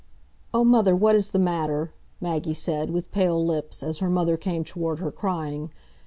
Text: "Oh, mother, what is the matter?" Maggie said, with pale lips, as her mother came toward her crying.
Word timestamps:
"Oh, 0.51 0.63
mother, 0.63 0.95
what 0.95 1.13
is 1.15 1.29
the 1.29 1.37
matter?" 1.37 1.93
Maggie 2.19 2.55
said, 2.55 2.89
with 2.89 3.11
pale 3.11 3.45
lips, 3.45 3.83
as 3.83 3.99
her 3.99 4.09
mother 4.09 4.35
came 4.35 4.63
toward 4.63 4.97
her 4.97 5.11
crying. 5.11 5.69